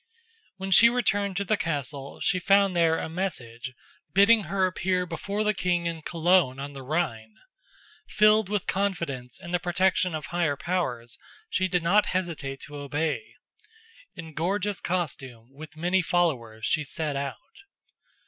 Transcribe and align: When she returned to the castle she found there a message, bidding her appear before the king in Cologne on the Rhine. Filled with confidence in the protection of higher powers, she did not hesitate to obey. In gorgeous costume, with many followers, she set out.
When 0.57 0.71
she 0.71 0.89
returned 0.89 1.37
to 1.37 1.43
the 1.45 1.55
castle 1.57 2.19
she 2.21 2.39
found 2.39 2.75
there 2.75 2.97
a 2.97 3.07
message, 3.07 3.75
bidding 4.15 4.45
her 4.45 4.65
appear 4.65 5.05
before 5.05 5.43
the 5.43 5.53
king 5.53 5.85
in 5.85 6.01
Cologne 6.01 6.57
on 6.57 6.73
the 6.73 6.81
Rhine. 6.81 7.35
Filled 8.07 8.49
with 8.49 8.65
confidence 8.65 9.39
in 9.39 9.51
the 9.51 9.59
protection 9.59 10.15
of 10.15 10.25
higher 10.33 10.57
powers, 10.57 11.19
she 11.51 11.67
did 11.67 11.83
not 11.83 12.07
hesitate 12.17 12.61
to 12.61 12.77
obey. 12.77 13.35
In 14.15 14.33
gorgeous 14.33 14.81
costume, 14.81 15.49
with 15.53 15.77
many 15.77 16.01
followers, 16.01 16.65
she 16.65 16.83
set 16.83 17.15
out. 17.15 17.61